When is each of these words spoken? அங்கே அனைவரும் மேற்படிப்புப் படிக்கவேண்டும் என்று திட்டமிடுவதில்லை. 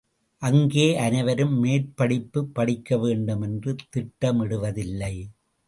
அங்கே 0.41 0.97
அனைவரும் 0.97 1.63
மேற்படிப்புப் 1.63 2.51
படிக்கவேண்டும் 2.55 3.41
என்று 3.41 3.75
திட்டமிடுவதில்லை. 3.95 5.15